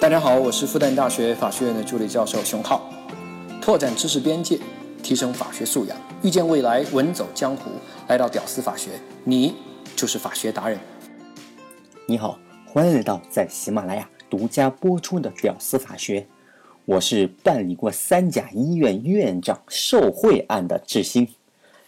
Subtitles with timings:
[0.00, 2.88] 大家好，我是复旦大学法学院的助理教授熊浩，
[3.60, 4.56] 拓展知识边界，
[5.02, 7.72] 提升法学素养，遇见未来，稳走江湖。
[8.06, 8.92] 来到屌丝法学，
[9.24, 9.56] 你
[9.96, 10.78] 就是法学达人。
[12.06, 16.20] 你好，欢迎来到在喜马拉雅独家播出的《屌丝法学》，
[16.84, 21.28] 我是办理过三甲医院院长受贿案的志新，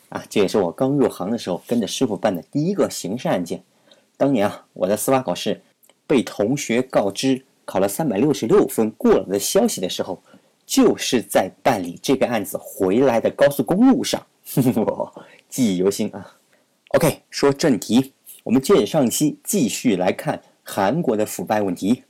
[0.08, 3.62] 啊，这也是我刚入行的时候跟着师傅办的第一个刑事案件。
[4.16, 5.62] 当年啊，我在司法考试
[6.08, 10.20] 被同学告知考了三百六十六分过了的消息的时候，
[10.66, 14.20] 就是在办理这个案子回来的高速公路上，
[14.74, 16.37] 我记忆犹新啊。
[16.88, 22.02] OK，说正题，我们接着上一期继续来看韩国的腐败问题。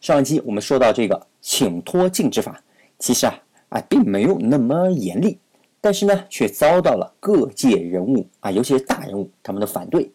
[0.00, 2.62] 上一期我们说到这个请托禁止法，
[3.00, 3.34] 其实啊
[3.70, 5.36] 啊并没有那么严厉，
[5.80, 10.08] 但是呢却遭到了各界人物啊，尤其是大人物他们的反对。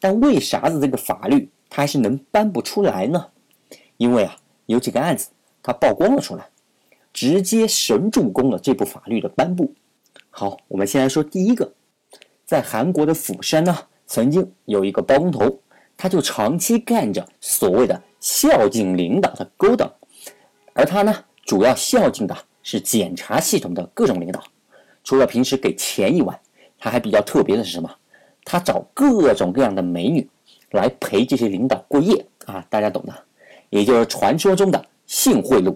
[0.00, 3.26] 但为啥子这个法律它还是能颁不出来呢？
[3.96, 5.28] 因为啊，有几个案子
[5.62, 6.48] 它曝光了出来，
[7.12, 9.72] 直接神助攻了这部法律的颁布。
[10.30, 11.72] 好，我们先来说第一个，
[12.44, 13.76] 在韩国的釜山呢，
[14.06, 15.58] 曾经有一个包工头，
[15.96, 19.92] 他就长期干着所谓的孝敬领导的勾当，
[20.72, 24.42] 而他呢，主要孝敬的是检察系统的各种领导，
[25.04, 26.40] 除了平时给钱以外，
[26.78, 27.90] 他还比较特别的是什么？
[28.44, 30.28] 他找各种各样的美女
[30.70, 33.14] 来陪这些领导过夜啊，大家懂的，
[33.72, 35.74] 也就是传说中的性贿赂，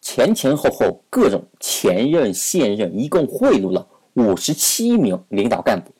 [0.00, 5.92] 前前后后各种前任现任一共贿赂了五十七名领导干部。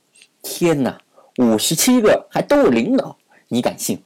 [0.42, 1.00] 天哪，
[1.38, 4.02] 五十七个还都是领导，你敢信？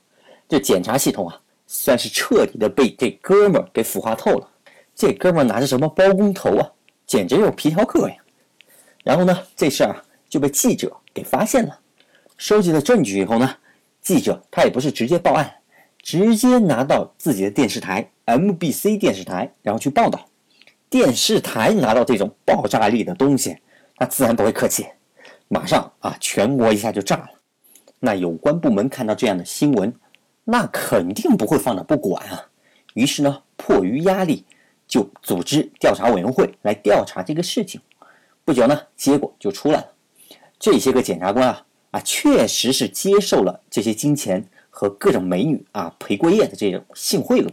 [0.46, 4.46] 这检察系统啊，算是彻底的被这哥们儿给腐化透了。
[4.94, 6.70] 这哥们儿拿着什么包工头啊，
[7.06, 8.16] 简直有皮条客呀！
[9.02, 11.80] 然后呢，这事儿啊就被记者给发现了。
[12.36, 13.56] 收集了证据以后呢，
[14.02, 15.50] 记者他也不是直接报案，
[16.04, 20.28] 直接拿到自己的电视台 MBC 电视台，然后去报道。
[20.90, 23.56] 电视台拿到这种爆炸力的东西，
[23.98, 24.86] 那自然不会客气，
[25.48, 27.30] 马上啊，全国一下就炸了。
[28.00, 29.92] 那有关部门看到这样的新闻，
[30.44, 32.48] 那肯定不会放着不管啊。
[32.92, 34.44] 于是呢，迫于压力，
[34.86, 37.80] 就组织调查委员会来调查这个事情。
[38.44, 39.88] 不久呢，结果就出来了，
[40.58, 41.64] 这些个检察官啊。
[41.92, 44.44] 啊，确实是接受了这些金钱
[44.76, 47.48] 和各种美女啊陪过夜的这种性贿赂，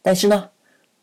[0.00, 0.48] 但是呢，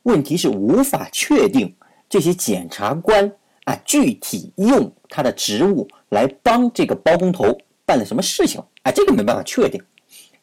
[0.03, 1.75] 问题是无法确定
[2.07, 3.29] 这些检察官
[3.65, 9.83] 啊具体用他的职务来帮这个包工头办了什么事情啊，这个没办法确定。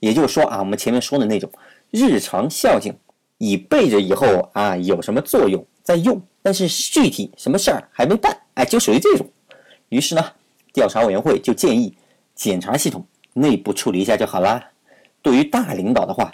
[0.01, 1.51] 也就是说啊，我们前面说的那种
[1.91, 2.95] 日常孝敬，
[3.39, 9.27] 以备着以后啊有什么作用再用，但是具体什么事儿还没办，哎，就属于这种。
[9.89, 10.23] 于是呢，
[10.75, 11.97] 调查委员会就建议。
[12.35, 13.03] 检察系统
[13.33, 14.63] 内部处理一下就好了。
[15.27, 16.33] 对于大领导的话，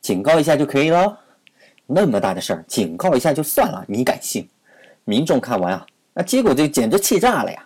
[0.00, 1.16] 警告一下就可以了。
[1.86, 4.48] 那么大的事儿，警告一下就算了，你敢信？
[5.04, 7.64] 民众看完啊，那结果就简直气炸了呀！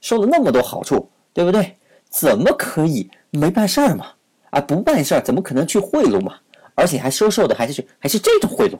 [0.00, 1.76] 收了那么多好处，对不对？
[2.08, 4.06] 怎么可以没办事儿嘛？
[4.50, 6.36] 啊，不办事儿怎么可能去贿赂嘛？
[6.76, 8.78] 而且还收受的还是还是这种贿赂。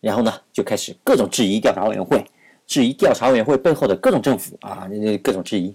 [0.00, 2.24] 然后呢，就开始各种质疑调查委员会，
[2.66, 4.90] 质疑调查委员会背后的各种政府啊，
[5.22, 5.72] 各种质疑。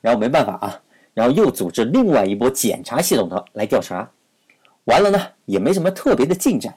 [0.00, 0.80] 然后没办法啊。
[1.12, 4.10] 然后又组织另外一波检查系统的来调查，
[4.84, 6.76] 完了呢也没什么特别的进展，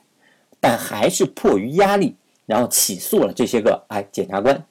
[0.59, 4.63] 但还是迫于压力，然后起诉了这些个哎检察官。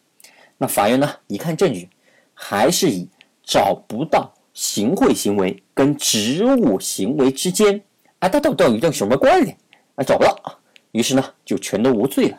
[0.59, 1.89] 那法院呢一看证据，
[2.33, 3.09] 还是以
[3.43, 7.83] 找不到行贿行为跟职务行为之间
[8.21, 9.56] 啊，它到底有什么关联
[9.97, 10.05] 啊？
[10.05, 10.37] 找不到，
[10.93, 12.39] 于是呢就全都无罪了。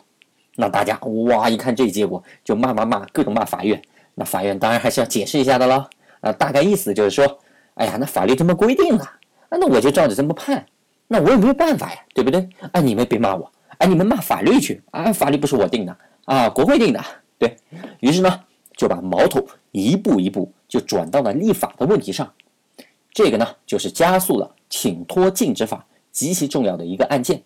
[0.56, 3.82] 那大家哇一看这结果，就骂骂骂，各种骂法院。
[4.14, 5.90] 那法院当然还是要解释一下的了。
[6.22, 7.40] 啊，大概意思就是说，
[7.74, 9.04] 哎呀，那法律这么规定了，
[9.50, 10.66] 啊，那我就照着这么判，
[11.08, 12.50] 那我也没有办法呀，对不对？
[12.72, 17.04] 啊，你们别骂我，啊，你们骂法律去，啊，法律不是我定的，啊，国会定的，
[17.38, 17.56] 对
[18.00, 18.40] 于是呢，
[18.76, 22.34] 就把矛头一步一步就转到了立法的问题上，
[23.14, 27.44] 这个呢，就是加速了请托禁止法极其重要的一个案件，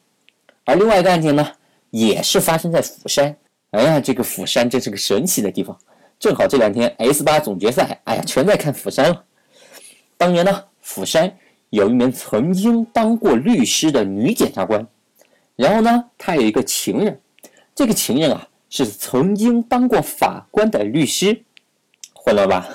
[0.66, 1.52] 而另外一个案件呢，
[1.90, 3.36] 也是发生在釜山，
[3.72, 5.78] 哎呀，这个釜山真是个神奇的地方。
[6.18, 9.24] 正好这两天 S 八总决赛，哎呀，全在看釜山了。
[10.18, 11.34] 当年呢，釜山
[11.70, 14.86] 有一名曾经当过律师的女检察官，
[15.56, 17.20] 然后呢，她有一个情人，
[17.76, 21.44] 这个情人啊是曾经当过法官的律师，
[22.14, 22.68] 混了吧？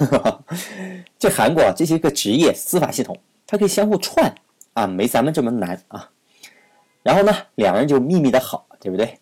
[1.19, 4.35] 这韩国啊，这些个职业司法系统，它可以相互串
[4.75, 6.11] 啊，没咱们这么难啊。
[7.03, 9.19] 然后呢，两人就秘密的好，对不对？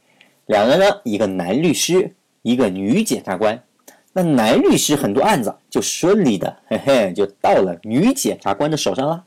[0.47, 3.63] 两人呢，一个男律师，一个女检察官。
[4.13, 9.25] 那男律师很多案子就顺利的，嘿嘿，就到了女检察官的手上了。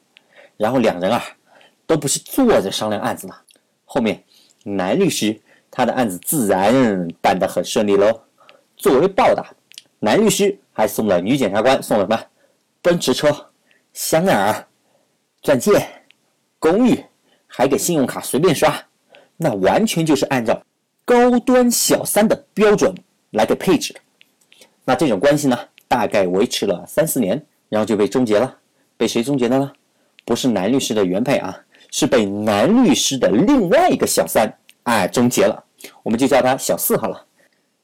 [0.58, 1.24] 然后两人啊，
[1.86, 3.34] 都不是坐着商量案子的，
[3.86, 4.24] 后面
[4.64, 8.22] 男律师，他的案子自然办得很顺利喽。
[8.78, 9.54] 作为报答，
[10.00, 12.24] 男律师还送了女检察官送了什么？
[12.82, 13.50] 奔驰车、
[13.94, 14.68] 香奈儿、
[15.42, 15.72] 钻戒、
[16.60, 17.04] 公寓，
[17.48, 18.76] 还给信用卡随便刷，
[19.38, 20.62] 那完全就是按照
[21.04, 22.94] 高端小三的标准
[23.32, 24.00] 来给配置的。
[24.84, 25.58] 那这种关系呢，
[25.88, 28.58] 大概维持了三四年，然后就被终结了。
[28.98, 29.72] 被谁终结的呢？
[30.26, 31.58] 不是男律师的原配啊，
[31.92, 34.52] 是被男律师的另外一个小三
[34.84, 35.64] 哎终结了。
[36.02, 37.26] 我们就叫他小四好了。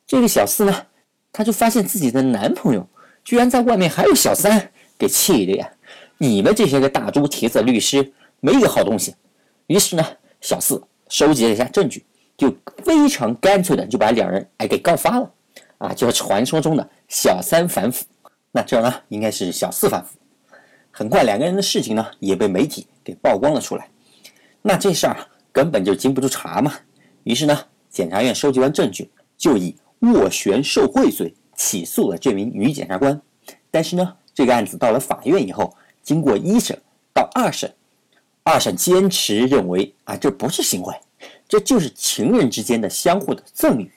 [0.08, 0.86] 这个小四呢，
[1.32, 2.86] 他就发现自己的男朋友
[3.24, 5.72] 居然在外面还有小三，给气的呀！
[6.18, 9.16] 你们这些个大猪蹄子律师没一个好东西。
[9.68, 10.06] 于是呢，
[10.42, 12.04] 小四收集了一下证据，
[12.36, 12.54] 就
[12.84, 15.32] 非常干脆的就把两人哎给告发了。
[15.78, 18.06] 啊，就是传说中的小三反腐，
[18.52, 20.18] 那这呢应该是小四反腐。
[20.92, 23.88] 很快，两个人的事情呢也被媒体给曝光了出来。
[24.62, 25.18] 那这事儿
[25.52, 26.74] 根本就经不住查嘛。
[27.24, 33.20] 于是呢，检察院收集完证据，就以斡旋受贿罪起诉了这名女检察官。
[33.72, 35.74] 但是呢，这个案子到了法院以后，
[36.04, 36.80] 经过一审
[37.14, 37.74] 到二审，
[38.44, 40.94] 二审坚持认为啊，这不是行贿，
[41.48, 43.92] 这就是情人之间的相互的赠与，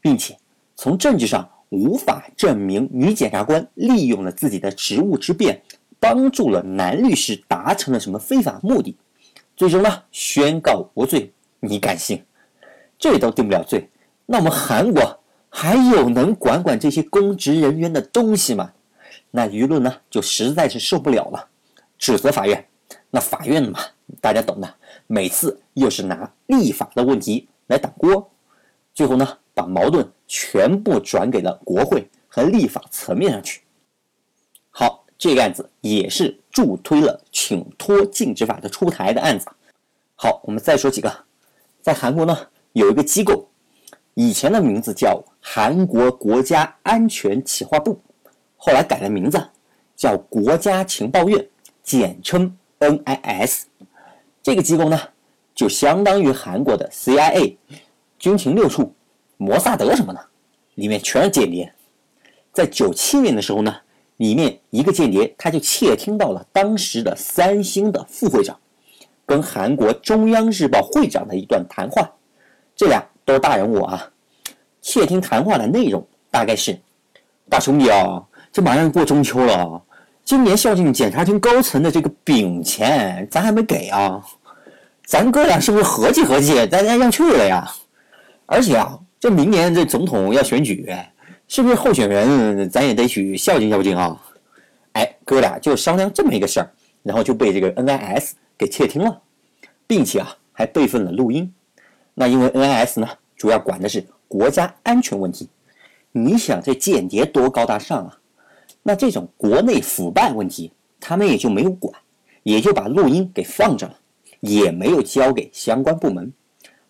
[0.00, 0.36] 并且。
[0.76, 5.60] 从证据上无法证明女检察官利用了自己的职务之便，
[6.00, 8.96] 帮助了男律师达成了什么非法目的，
[9.54, 11.32] 最终呢宣告无罪。
[11.60, 12.24] 你敢信？
[12.98, 13.88] 这都定不了罪，
[14.26, 18.72] 那我们韩国还有能管管这些公职人员的东西吗？
[19.30, 21.48] 那舆论呢就实在是受不了了，
[21.98, 22.66] 指责法院。
[23.10, 23.78] 那法院嘛，
[24.20, 24.74] 大家懂的，
[25.06, 28.30] 每次又是拿立法的问题来挡锅，
[28.94, 30.10] 最后呢把矛盾。
[30.32, 33.62] 全部转给了国会和立法层面上去。
[34.70, 39.46] 好，这个案子也是助推了请托禁止法的出台的案子。
[40.14, 41.14] 好，我们再说几个，
[41.82, 42.34] 在韩国呢
[42.72, 43.46] 有一个机构，
[44.14, 48.00] 以前的名字叫韩国国家安全企划部，
[48.56, 49.46] 后来改了名字
[49.94, 51.46] 叫国家情报院，
[51.82, 53.64] 简称 NIS。
[54.42, 54.98] 这个机构呢
[55.54, 57.58] 就相当于韩国的 CIA，
[58.18, 58.94] 军情六处。
[59.36, 60.26] 摩萨德什么的，
[60.76, 61.70] 里面全是间谍。
[62.52, 63.74] 在九七年的时候呢，
[64.20, 68.54] 里面一个间谍他就窃听到了当时的三星的副会长
[69.24, 72.06] 跟韩国中央日报会长的一段谈话，
[72.76, 74.06] 这俩都是大人物啊。
[74.82, 76.78] 窃听谈话的内容大概是：
[77.48, 78.22] 大兄弟啊，
[78.52, 79.80] 这马上过中秋了，
[80.22, 84.22] 今年孝敬检察厅高层的这个饼钱咱还没给啊，
[85.06, 87.66] 咱哥俩是不是合计合计，咱家让去了呀？
[88.44, 88.98] 而且啊。
[89.18, 90.90] 这明年这总统要选举，
[91.50, 94.24] 是不是候选人咱也得去孝敬孝敬啊？
[94.92, 96.70] 哎，哥俩就商量这么一个事儿，
[97.02, 99.20] 然后就被这个 NIS 给窃听了，
[99.84, 101.52] 并且啊还备份了录音。
[102.14, 105.48] 那因为 NIS 呢主要管的是国家安全问题，
[106.12, 108.16] 你想这间谍多高大上啊？
[108.84, 111.92] 那这种国内腐败问题他们也就没有管，
[112.44, 113.96] 也就把录音给放着了，
[114.38, 116.32] 也没有交给相关部门。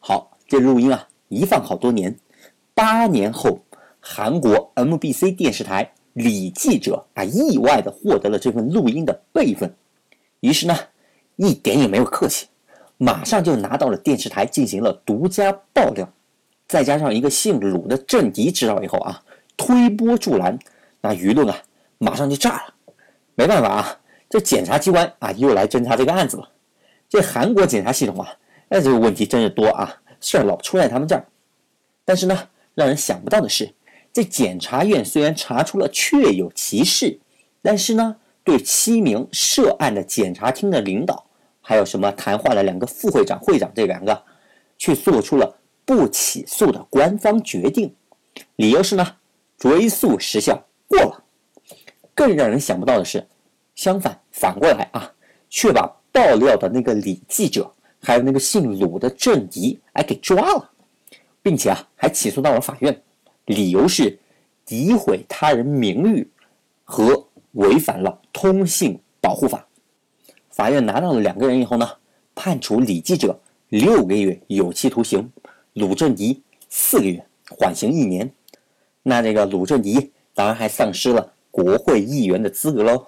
[0.00, 1.08] 好，这录音啊。
[1.28, 2.14] 一放好多年，
[2.74, 3.60] 八年后，
[4.00, 9.73] 韩国 MBC 电视台李记者啊意外的获得了这份录音的备份，
[10.41, 10.76] 于是呢，
[11.37, 12.49] 一点也没有客气，
[12.97, 16.10] 马上就拿到了电视台进行了独家爆料，
[16.67, 19.22] 再加上一个姓鲁的政敌知道以后啊，
[19.56, 20.58] 推波助澜，
[21.01, 21.56] 那舆论啊
[21.98, 22.74] 马上就炸了。
[23.34, 26.48] 没办法啊，这检察机关啊又来侦查这个案子了。
[27.08, 28.29] 这韩国检察系统啊，
[28.69, 29.94] 那这个问题真是多啊。
[30.20, 31.24] 事儿老出在他们这儿，
[32.05, 33.72] 但是呢，让人想不到的是，
[34.12, 37.20] 这检察院虽然查出了确有其事，
[37.62, 41.26] 但是呢，对七名涉案的检察厅的领导，
[41.60, 44.24] 还有什么谈话的两个副会长、会长这两个，
[44.76, 47.94] 却做出了不起诉的官方决定，
[48.56, 49.17] 理由是呢，
[49.56, 51.24] 追诉时效过了。
[52.14, 53.26] 更让人想不到的是，
[53.74, 55.12] 相反反过来啊，
[55.48, 57.72] 却把爆料的那个李记者。
[58.02, 60.70] 还有那个姓鲁的政敌，哎，给抓了，
[61.43, 63.02] 并且啊，还起诉到了法院，
[63.47, 64.19] 理由是
[64.67, 66.29] 诋毁他人名誉
[66.85, 69.67] 和违反了通信保护法。
[70.51, 71.89] 法院拿到了两个人以后呢，
[72.35, 75.31] 判处李记者六个月有期徒刑，
[75.75, 78.32] 鲁振迪四个月，缓刑一年。
[79.03, 83.06] 那这个鲁振迪当然还丧失了国会议员的资格喽。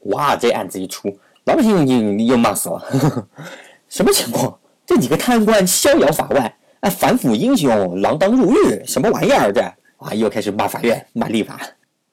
[0.00, 3.28] 哇，这案子一出，老百姓又又骂死了呵呵。
[3.88, 4.58] 什么情况？
[4.84, 9.52] 这几个贪官逍遥法外，哎，反腐英雄锒铛入狱，什么玩意儿？
[9.52, 9.60] 这
[9.96, 11.58] 啊，又开始骂法院、骂立法，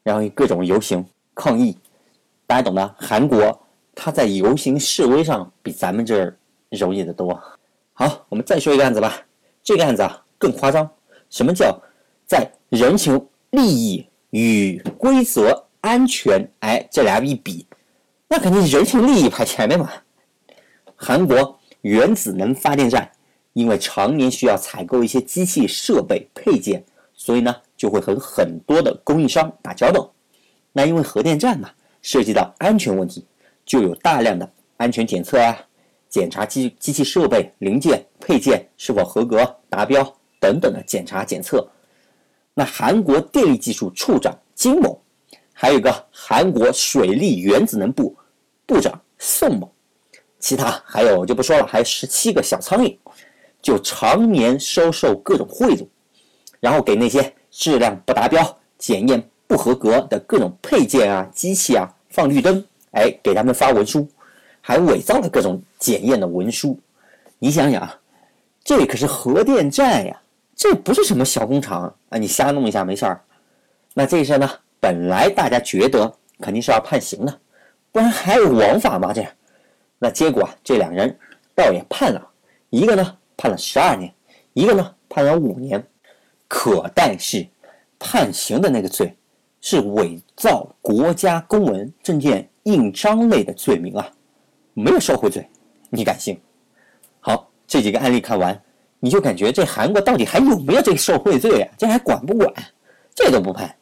[0.01, 1.77] 然后各种游行抗议。
[2.48, 3.56] 大家懂的，韩国
[3.94, 6.36] 他在游行示威上比咱们这儿
[6.72, 7.39] 容易得多。
[7.94, 9.22] 好，我们再说一个案子吧。
[9.62, 10.89] 这个案子啊更夸张。
[11.30, 11.80] 什么叫
[12.25, 17.68] 在人情、利益与规则、安全，哎，这俩一比，
[18.27, 19.92] 那肯定是人情利益排前面嘛。
[20.96, 23.08] 韩国原子能发电站
[23.54, 26.84] 因为常年需要采购一些机器设备配件，
[27.14, 30.12] 所以呢就会和很多的供应商打交道。
[30.72, 31.70] 那因为核电站嘛，
[32.02, 33.26] 涉及到安全问题，
[33.66, 35.56] 就有大量的安全检测啊，
[36.10, 40.04] 检查机机器设备零件配件是否合格达标
[40.40, 41.68] 等等的检查检测。
[42.56, 45.00] 那韩国电力技术处长金某，
[45.54, 48.16] 还有一个韩国水利原子能部
[48.66, 49.72] 部长宋某。
[50.40, 52.98] 其他还有就不说了，还有十七个小苍蝇，
[53.63, 55.88] 就常年收受各种贿赂，
[56.60, 64.05] 然后给那些质量不达标、检验不合格的各种配件啊、机器啊放绿灯，哎，给他们发文书，
[64.60, 66.77] 还伪造了各种检验的文书。
[67.39, 67.98] 你想想啊，
[68.63, 70.22] 这可是核电站呀，
[70.55, 73.22] 这不是什么小工厂啊，你瞎弄一下没事儿。
[73.93, 77.39] 那这事呢，本来大家觉得肯定是要判刑的，
[77.93, 79.13] 不然还有王法吗？
[79.13, 79.25] 这？
[80.00, 81.17] 那结果啊，这两人
[81.55, 82.27] 倒也判了，
[82.70, 84.10] 一个呢判了十二年，
[84.54, 85.86] 一个呢判了五年。
[86.48, 87.46] 可但是
[88.00, 89.14] 判刑的那个罪
[89.60, 94.10] 是伪造国家公文、证件印章类的罪名啊，
[94.74, 95.46] 没有受贿罪，
[95.90, 96.40] 你敢信？
[97.20, 98.58] 好，这几个案例看完，
[99.02, 101.74] 你就感觉这韩国到底还有没有这个受贿罪啊？
[101.78, 102.54] 这还管不管？
[103.14, 103.76] 这都不判。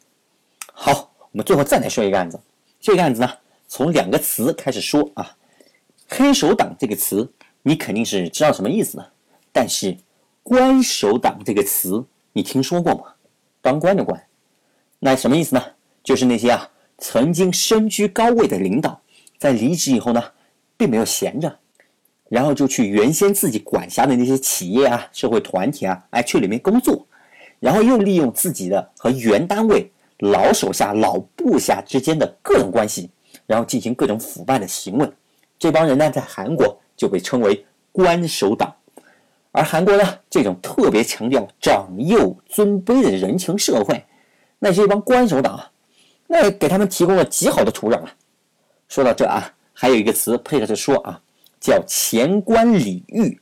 [0.72, 2.40] 好，我们最后再来说一个案子。
[2.80, 3.30] 这个案子呢，
[3.68, 5.36] 从两个词开始说啊。
[6.08, 9.11] 黑手党这个词，你肯定是知道什么意思的。
[9.52, 9.96] 但是，
[10.42, 13.04] 官守党这个词，你听说过吗？
[13.60, 14.20] 当官的官，
[14.98, 15.62] 那什么意思呢？
[16.02, 16.68] 就是那些啊
[16.98, 19.00] 曾经身居高位的领导，
[19.38, 20.22] 在离职以后呢，
[20.76, 21.58] 并没有闲着，
[22.28, 27.06] 然后就去原先自己管辖的那些企业啊、社会团体啊，哎，去里面工作，
[27.60, 33.10] 然后又利用自己的和原单位老手下、老部下之间的各种关系，
[33.46, 35.08] 然后进行各种腐败的行为。
[35.58, 38.74] 这帮人呢，在韩国就被称为官守党，
[39.52, 44.04] 而韩国呢，这种特别强调长幼尊卑的人情社会，
[44.58, 45.70] 那是一帮官守党啊，
[46.26, 48.12] 那给他们提供了极好的土壤啊。
[48.88, 51.20] 说到这啊，还有一个词配合着说啊，
[51.60, 53.40] 叫前官礼遇，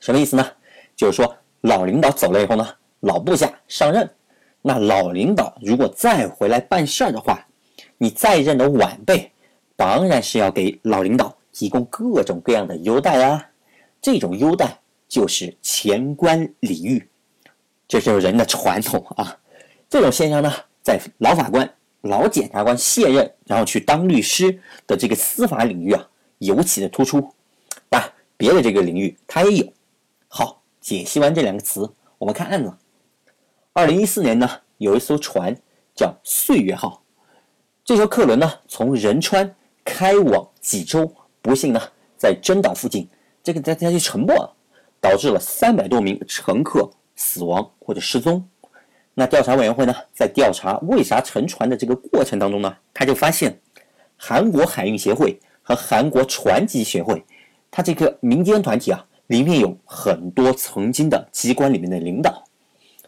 [0.00, 0.46] 什么意思呢？
[0.96, 2.66] 就是说老领导走了以后呢，
[3.00, 4.10] 老部下上任，
[4.62, 7.46] 那老领导如果再回来办事儿的话，
[7.98, 9.30] 你在任的晚辈。
[9.78, 13.46] 当然是要给老领导提供各种各样的优待啊！
[14.00, 17.08] 这种优待就是前官礼遇，
[17.86, 19.38] 这就是人的传统啊。
[19.88, 21.72] 这种现象呢，在老法官、
[22.02, 26.08] 老检察官卸任然后去当律师的这个司法领域啊，
[26.38, 27.20] 尤其的突出。
[27.88, 29.72] 当然，别的这个领域它也有。
[30.28, 32.72] 好，解析完这两个词，我们看案子。
[33.72, 35.56] 二零一四年呢，有一艘船
[35.94, 37.02] 叫“岁月号”，
[37.84, 39.54] 这艘客轮呢，从仁川。
[39.88, 41.08] 开往济州，
[41.40, 41.80] 不幸呢，
[42.16, 43.08] 在真岛附近，
[43.40, 44.52] 这个在它就沉没了，
[45.06, 48.44] 导致了三百多名乘客死亡或者失踪。
[49.14, 53.56] 那调查委员会呢，在调查为啥沉船的这个过程当中呢，他就发现，
[54.16, 57.24] 韩国海运协会和韩国船级协会，
[57.70, 62.42] 它这个民间团体啊，里面有很多曾经的机关里面的领导，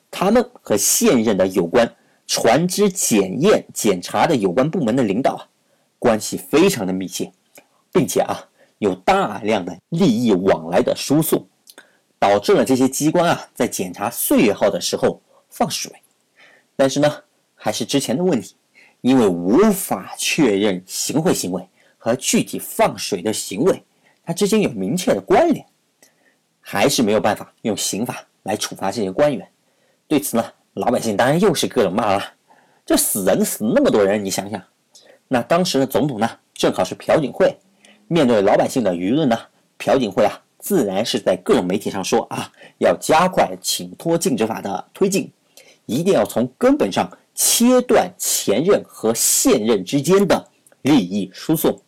[0.09, 1.93] 他们和现任的有关
[2.29, 5.49] 船只检验检查的有关部门的领导啊。
[5.99, 7.33] 关系非常的密切，
[7.93, 11.45] 并且啊有大量的利益往来的输送，
[12.19, 15.93] 导致了这些机关啊在检查“岁月号”的时候放水。
[16.77, 17.23] 但是呢，
[17.55, 18.55] 还是之前的问题，
[19.01, 23.83] 因为无法确认行贿行为和具体放水的行为，
[24.25, 25.65] 它之间有明确的关联，
[26.61, 29.49] 还是没有办法用刑法来处罚这些官员。
[30.07, 32.23] 对此呢，老百姓当然又是各种骂了，
[32.87, 34.63] 这死人死那么多人，你想想。
[35.27, 37.59] 那当时的总统呢，正好是朴槿惠。
[38.07, 39.39] 面对老百姓的舆论呢，
[39.77, 45.31] 朴槿惠啊，自然是在各种媒体上说啊，要加快请托禁止法的推进，
[45.87, 50.49] 一定要从根本上切断前任和现任之间的
[50.83, 51.81] 利益输送。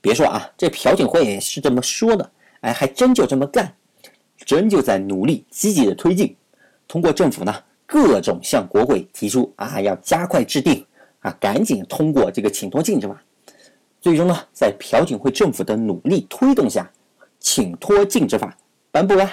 [0.00, 3.74] 别说啊，这朴槿惠也是这么说的，哎，还真就这么干，
[4.44, 6.34] 真就在努力积极的推进。
[6.86, 7.54] 通过政府呢，
[7.86, 10.84] 各种向国会提出啊，要加快制定。
[11.20, 13.20] 啊，赶紧通过这个请托禁止法，
[14.00, 16.88] 最终呢，在朴槿惠政府的努力推动下，
[17.40, 18.56] 请托禁止法
[18.90, 19.30] 颁布了，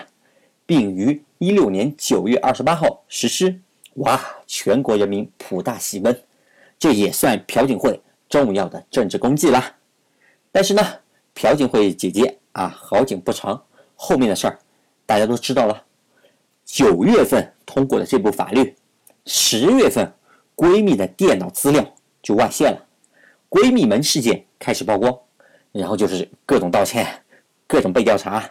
[0.66, 3.60] 并于一六年九月二十八号实施。
[3.96, 6.22] 哇，全国人民普大喜奔，
[6.78, 9.76] 这也算朴槿惠重要的政治功绩啦。
[10.52, 10.82] 但是呢，
[11.34, 13.64] 朴槿惠姐姐啊，好景不长，
[13.96, 14.60] 后面的事儿
[15.06, 15.84] 大家都知道了，
[16.66, 18.76] 九月份通过的这部法律，
[19.26, 20.14] 十月份
[20.56, 21.86] 闺蜜的电脑资料
[22.22, 22.86] 就外泄了，
[23.50, 25.18] 闺蜜门事件开始曝光，
[25.72, 27.24] 然后就是各种道歉，
[27.68, 28.50] 各种被调查。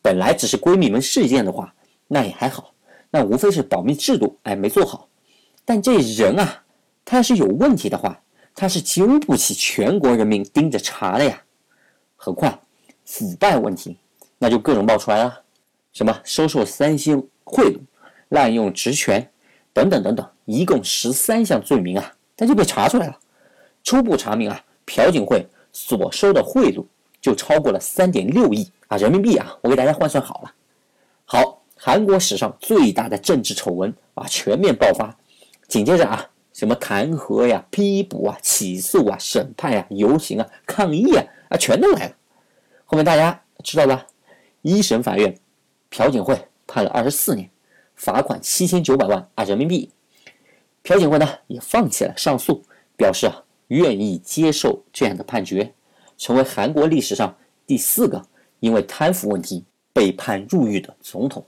[0.00, 1.72] 本来只是闺蜜门事件的话，
[2.08, 2.74] 那也还好，
[3.10, 5.08] 那无非是保密制度哎没做好。
[5.64, 6.62] 但这人啊，
[7.04, 8.20] 他要是有问题的话，
[8.54, 11.40] 他是经不起全国人民盯着查的呀。
[12.16, 12.58] 很快，
[13.04, 13.96] 腐败问题
[14.38, 15.40] 那就各种爆出来了，
[15.92, 17.78] 什么收受三星贿赂、
[18.30, 19.30] 滥用职权
[19.72, 23.16] 等等等等，一共十三项罪名啊，他就被查出来了。
[23.84, 26.84] 初步查明啊，朴槿惠所收的贿赂
[27.22, 30.52] 就超过了三点六亿啊人民币啊，我给大家换算好了。
[31.24, 35.16] 好，韩国史上最大的政治丑闻啊全面爆发，
[35.66, 36.28] 紧接着啊。
[36.52, 42.14] 什么弹劾呀、批捕啊、起诉啊、审判呀、游行啊、抗议啊啊，全都来了。
[42.84, 44.06] 后面大家知道吧？
[44.60, 45.34] 一审法院，
[45.88, 47.48] 朴槿惠判了二十四年，
[47.96, 49.90] 罚款七千九百万啊人民币。
[50.82, 52.62] 朴槿惠呢也放弃了上诉，
[52.98, 55.72] 表示啊愿意接受这样的判决，
[56.22, 57.36] 成为韩国历史上
[57.66, 58.24] 第四个
[58.60, 61.44] 因为贪腐问题被判入狱的总统。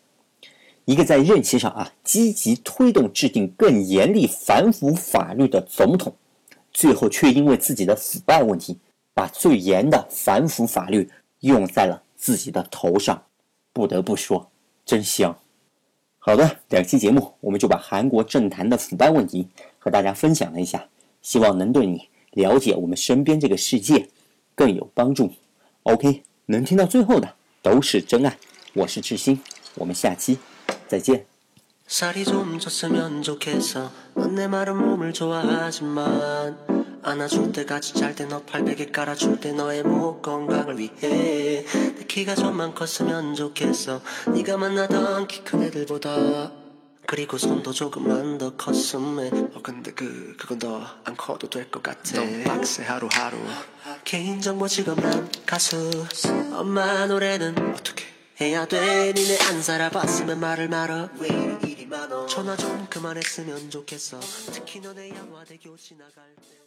[0.85, 6.13] 一个在任期上啊积极推动制定更严厉反腐法律的总统，
[6.73, 8.77] 最后却因为自己的腐败问题，
[9.15, 11.09] 把最严的反腐法律
[11.41, 13.23] 用在了自己的头上，
[13.73, 14.51] 不得不说，
[14.85, 15.39] 真香。
[16.19, 19.47] 好的，两期节目我们就把韩国政坛的腐败问题
[19.79, 20.85] 和大家分享了一下，
[21.23, 24.09] 希望能对你了解我们身边这个世界
[24.56, 25.32] 更有帮助。
[25.84, 28.38] OK，能听到最后的都是真爱。
[28.74, 29.40] 我是志新，
[29.76, 30.38] 我们下期。
[30.88, 31.26] 再见。
[31.88, 36.56] 살이 좀 쪘으면 좋겠어 넌 내 마른 몸을 좋아하지만
[37.02, 42.76] 안아줄 때까지 잘 때 너 팔베개 깔아줄 때 너의 목 건강을 위해 내 키가 좀만
[42.76, 44.02] 컸으면 좋겠어
[44.36, 46.52] 네가 만나던 키 큰 애들보다
[47.08, 52.22] 그리고 손도 조금만 더 컸으면 어 근데 그 그건 더 안 커도 될 것 같아
[52.22, 53.38] 너무 빡세 하루하루
[54.05, 55.91] 개인정보 지급난 가수.
[56.53, 58.05] 엄마 노래는 어떻게
[58.41, 59.13] 해야 돼?
[59.13, 61.29] 니네 안 살아봤으면 말을 말어 왜
[61.65, 64.21] 이리 많어 전화 좀 그만했으면 좋겠어.
[64.53, 66.64] 특히 너네 양화대교 지나갈 때